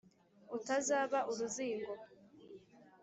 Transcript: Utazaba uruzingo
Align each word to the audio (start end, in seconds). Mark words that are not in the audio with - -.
Utazaba 0.57 1.19
uruzingo 1.31 1.93